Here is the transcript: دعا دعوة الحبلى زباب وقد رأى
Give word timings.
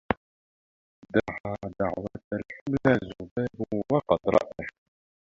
دعا 1.15 1.53
دعوة 1.79 2.07
الحبلى 2.33 2.99
زباب 3.09 3.67
وقد 3.91 4.19
رأى 4.27 4.67